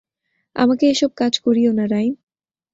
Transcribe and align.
আমাকে 0.55 0.85
এসব 0.89 1.11
কাজ 1.15 1.33
করিও 1.39 1.71
না, 1.73 1.85
রাইম। 1.85 2.13